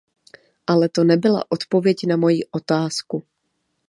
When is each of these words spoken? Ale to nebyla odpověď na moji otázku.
Ale 0.67 0.89
to 0.89 1.03
nebyla 1.03 1.51
odpověď 1.51 1.97
na 2.07 2.17
moji 2.17 2.45
otázku. 2.51 3.23